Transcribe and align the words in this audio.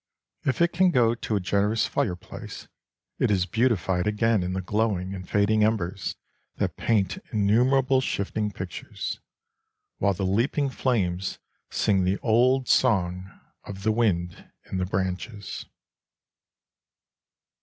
If 0.45 0.63
it 0.63 0.73
can 0.73 0.89
go 0.89 1.13
to 1.13 1.35
a 1.35 1.39
generous 1.39 1.85
fireplace, 1.85 2.67
it 3.19 3.29
is 3.29 3.45
beautified 3.45 4.07
again 4.07 4.41
in 4.41 4.53
the 4.53 4.61
glowing 4.63 5.13
and 5.13 5.29
fading 5.29 5.63
embers 5.63 6.15
that 6.55 6.75
paint 6.75 7.19
innumerable 7.31 8.01
shifting 8.01 8.49
pictures, 8.51 9.19
while 9.99 10.15
the 10.15 10.25
leaping 10.25 10.71
flames 10.71 11.37
sing 11.69 12.03
the 12.03 12.17
old 12.23 12.67
song 12.67 13.29
of 13.63 13.83
the 13.83 13.91
wind 13.91 14.49
in 14.71 14.77
the 14.79 14.87
branches. 14.87 15.67